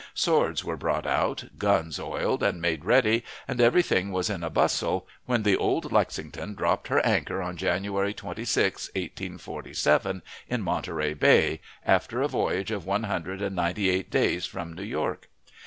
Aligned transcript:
Swords 0.15 0.65
were 0.65 0.77
brought 0.77 1.05
out, 1.05 1.43
guns 1.59 1.99
oiled 1.99 2.41
and 2.41 2.59
made 2.59 2.83
ready, 2.85 3.23
and 3.47 3.61
every 3.61 3.83
thing 3.83 4.11
was 4.11 4.31
in 4.31 4.41
a 4.43 4.49
bustle 4.49 5.07
when 5.27 5.43
the 5.43 5.55
old 5.55 5.91
Lexington 5.91 6.55
dropped 6.55 6.87
her 6.87 6.99
anchor 7.05 7.39
on 7.39 7.55
January 7.55 8.11
26, 8.11 8.87
1847, 8.95 10.23
in 10.47 10.63
Monterey 10.63 11.13
Bay, 11.13 11.61
after 11.85 12.19
a 12.19 12.27
voyage 12.27 12.71
of 12.71 12.83
one 12.83 13.03
hundred 13.03 13.43
and 13.43 13.55
ninety 13.55 13.91
eight 13.91 14.09
days 14.09 14.47
from 14.47 14.73
New 14.73 14.81
York. 14.81 15.29